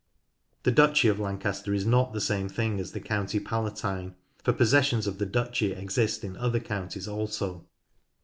The 0.63 0.71
duchy 0.71 1.09
of 1.09 1.19
Lancaster 1.19 1.75
is 1.75 1.85
not 1.85 2.11
the 2.11 2.19
same 2.19 2.49
thing 2.49 2.79
as 2.79 2.91
the 2.93 2.99
county 2.99 3.39
pala 3.39 3.69
tine, 3.75 4.15
for 4.43 4.51
possessions 4.51 5.05
of 5.05 5.19
the 5.19 5.27
duchy 5.27 5.73
exist 5.73 6.23
in 6.23 6.35
other 6.37 6.59
counties 6.59 7.07
also. 7.07 7.67